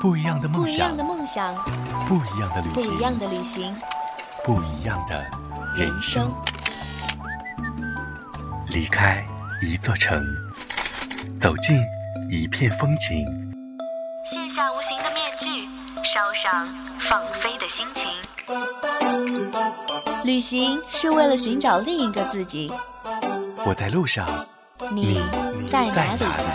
[0.00, 1.54] 不一样的梦想不一样想的，梦想，
[2.06, 3.76] 不一样的旅行，不一样的旅行，
[4.44, 5.24] 不一样的
[5.76, 6.32] 人生。
[8.68, 9.24] 离开
[9.62, 10.22] 一座城，
[11.36, 11.80] 走进
[12.30, 13.24] 一片风景。
[14.24, 15.66] 卸下无形的面具，
[16.04, 16.68] 捎上
[17.00, 18.06] 放飞的心情。
[20.24, 22.70] 旅行是为了寻找另一个自己。
[23.64, 24.28] 我在路上，
[24.92, 25.20] 你
[25.70, 26.46] 在在哪里？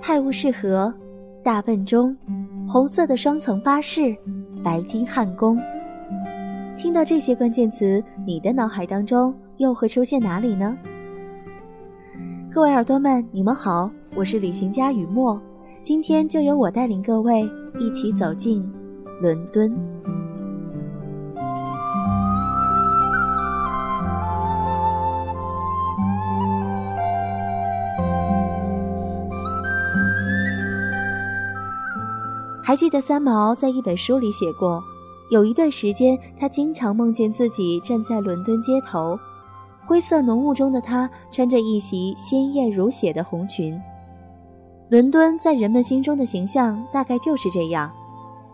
[0.00, 0.92] 泰晤士河、
[1.44, 2.16] 大笨钟、
[2.66, 4.16] 红色的双层巴士、
[4.64, 5.56] 白金汉宫。
[6.76, 10.76] 听到这些关键词，你的脑海当中又会出现哪里呢？
[12.50, 15.40] 各位耳朵们，你们好，我是旅行家雨墨，
[15.82, 17.42] 今天就由我带领各位
[17.80, 18.64] 一起走进
[19.20, 19.72] 伦敦。
[32.64, 34.80] 还记得三毛在一本书里写过，
[35.30, 39.18] 有一段时间，他经常梦见自己站在伦敦街头，
[39.84, 43.76] 灰色浓雾中的他穿着一袭鲜艳如血的红裙。
[44.92, 47.90] 伦敦在人们心中的形象大概就是这样：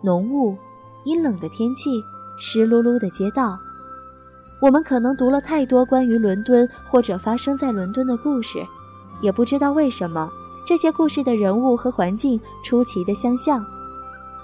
[0.02, 0.56] 浓雾、
[1.02, 1.90] 阴冷的天气、
[2.38, 3.58] 湿漉漉的街道。
[4.62, 8.64] 我们可能读了太多关于伦敦或者发生在伦敦的故事，
[9.20, 10.30] 也不知道为什么
[10.64, 13.60] 这些故事的人物和环境出奇的相像。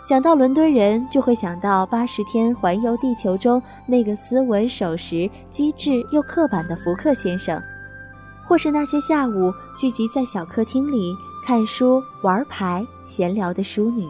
[0.03, 7.63] 想到伦敦人，就会想到八十天环游地球中那个斯文守时、机智又刻板的福克先生，
[8.45, 11.15] 或是那些下午聚集在小客厅里
[11.45, 14.09] 看书、玩牌、闲聊的淑女。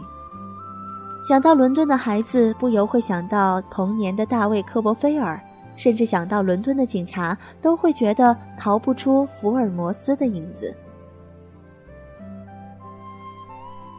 [1.27, 5.41] 想到伦敦的孩子，不由会想到童年的大卫·科波菲尔，
[5.74, 10.72] 甚至想到伦敦的警察，都会觉得逃不出福尔摩斯的影子。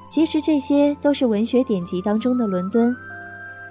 [0.07, 2.95] 其实这些都是文学典籍当中的伦敦，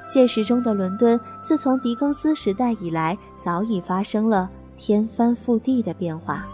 [0.05, 6.45] 现实中的伦敦，自从狄更斯时代以来，早已发生了天翻覆地的变化。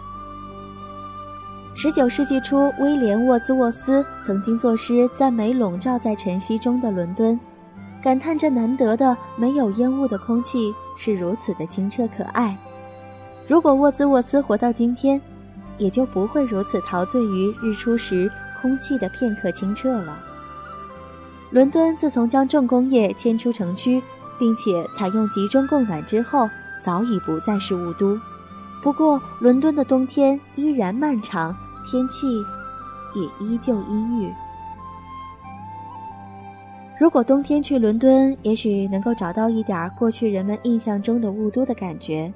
[1.81, 7.39] 十九世纪初，威廉·沃兹沃斯曾经作诗赞美笼罩在晨曦中的伦敦，
[8.03, 12.55] 感叹这难得的没有烟雾的空气是如此的清澈可爱。
[13.47, 15.19] 如果沃兹沃斯活到今天，
[15.79, 18.31] 也就不会如此陶醉于日出时
[18.61, 20.15] 空气的片刻清澈了。
[21.49, 23.99] 伦敦自从将重工业迁出城区，
[24.37, 26.47] 并且采用集中供暖之后，
[26.79, 28.19] 早已不再是雾都。
[28.83, 31.55] 不过，伦敦的冬天依然漫长，
[31.85, 32.27] 天气
[33.15, 34.33] 也依旧阴郁。
[36.99, 42.31] 如果冬天去伦敦，也许能够找到一点过去人们印象中的雾都的感觉。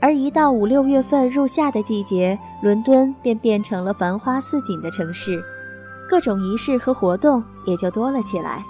[0.00, 5.42] 而一到五六月份入夏的季节，伦敦便变成了繁花似锦的城市，
[6.08, 8.64] 各种仪式和活动也就多了起来。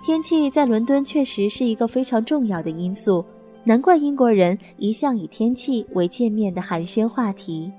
[0.00, 3.24] 天气在伦敦确实是一个非常重要的因素，
[3.64, 7.72] 难怪英国人一向以天气为见面的寒暄话题。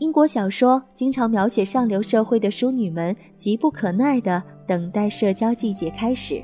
[0.00, 6.42] 英国小说经常描写上流社会的淑女们急不可耐地等待社交季节开始，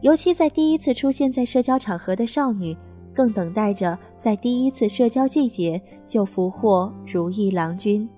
[0.00, 2.76] 尤其在第一次出现在社交场合的少女。
[3.12, 8.08] 更等待着在第一次社交季节就俘获如意郎君。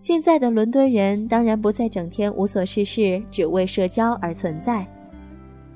[0.00, 4.86] 现在的伦敦人当然不再整天无所事事，只为社交而存在，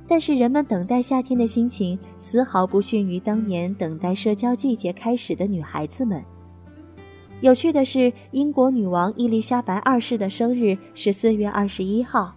[0.07, 6.23] 但是人们等待夏天的心情丝毫不逊于当年等待社交季节开始的女孩子们。
[7.43, 12.33] 有趣的是，英国女王伊丽莎白二世的生日是四月二十一号，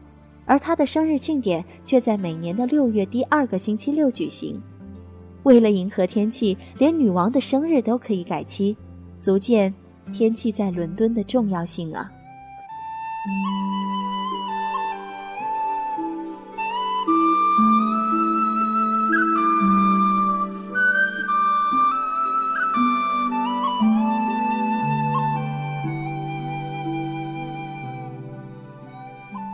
[0.45, 4.59] 而她的生日庆典却在每年的六月第二个星期六举行。
[5.43, 8.75] 为了迎合天气，连女王的生日都可以改期，
[9.19, 9.71] 足见
[10.11, 12.11] 天气在伦敦的重要性啊！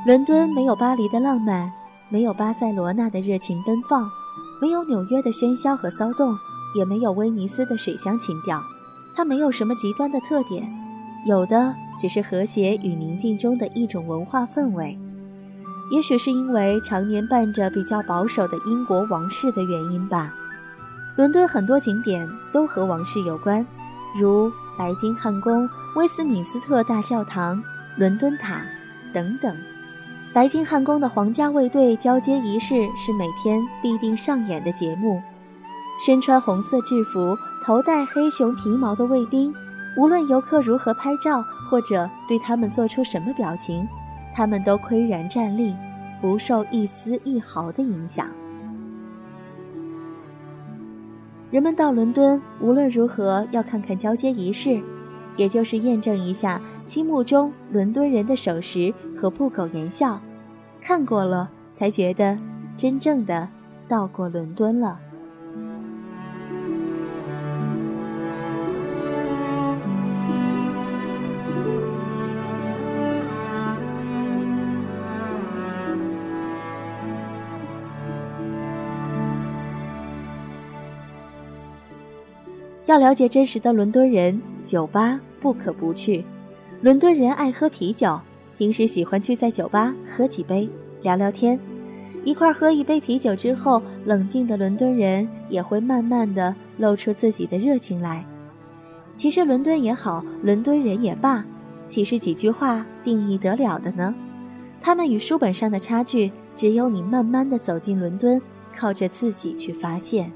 [0.03, 1.71] 伦敦没有巴黎的浪漫，
[2.09, 4.09] 没有巴塞罗那的热情奔放。
[4.59, 6.35] 没有纽约的喧嚣和骚动，
[6.75, 8.63] 也没有威尼斯的水乡情调，
[9.15, 10.67] 它没有什么极端的特点，
[11.27, 14.97] 有的只是和谐与宁静中的一种文化氛围。
[15.91, 20.33] 也许是因为常年伴着比较保守的英国王室的原因吧。
[21.15, 23.63] 伦敦很多景点都和王室有关，
[24.19, 27.61] 如白金汉宫、威斯敏斯特大教堂、
[27.97, 28.63] 伦敦塔
[29.13, 29.55] 等等。
[30.33, 35.21] 白金汉宫的皇家卫队交接仪式是每天必定上演的节目。
[36.05, 39.53] 身穿红色制服、头戴黑熊皮毛的卫兵，
[39.97, 43.85] 无论游客如何拍照，或者对他们做出什么表情，
[44.33, 45.75] 他们都岿然站立，
[46.21, 48.25] 不受一丝一毫的影响。
[51.51, 54.81] 人们到伦敦，无论如何要看看交接仪式，
[55.35, 60.19] 也就是验证一下心目中伦敦人的守时和不苟言笑。
[60.81, 62.37] 看过了，才觉得
[62.75, 63.47] 真正的
[63.87, 64.99] 到过伦敦了。
[82.87, 86.25] 要了解真实的伦敦人，酒吧不可不去。
[86.81, 88.19] 伦敦人爱喝啤酒，
[88.57, 90.67] 平时喜欢去在酒吧喝几杯，
[91.03, 91.59] 聊聊天。
[92.25, 98.25] 一块喝一杯啤酒之后，冷静的伦敦人也会慢慢的露出自己的热情来。
[99.15, 101.45] 其实伦敦也好，伦敦人也罢，
[101.85, 104.15] 岂是几句话定义得了的呢？
[104.81, 108.41] 他们与书本上的差距，只有你慢慢的走进伦敦，
[108.75, 110.31] 靠着自己去发现。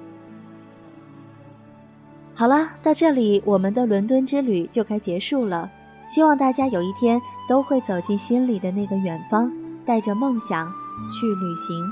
[2.36, 5.72] 好了，到这里我们的伦敦之旅就该结束了。
[6.06, 9.52] 希望大家有一天都会走进心里的那个远方，
[9.86, 10.68] 带着梦想
[11.12, 11.84] 去旅行。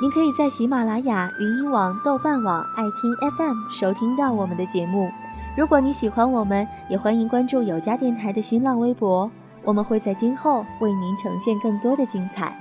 [0.00, 5.10] 您可以在喜马拉雅、云音网、豆瓣网、爱听 FM 收听到我们的节目。
[5.56, 9.30] 如果你喜欢我们，也欢迎关注有家电台的新浪微博，
[9.62, 12.56] 我们会在今后为您呈现更多的精彩。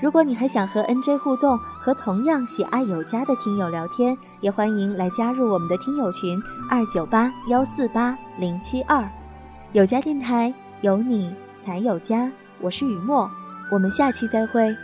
[0.00, 9.08] 如果你还想和 NJ 互动，和同样喜爱有家的听友聊天，也欢迎来加入我们的听友群二九八幺四八零七二。
[9.72, 10.52] 有家电台，
[10.82, 12.30] 有你才有家。
[12.60, 13.30] 我是雨墨，
[13.70, 14.76] 我们下期再会。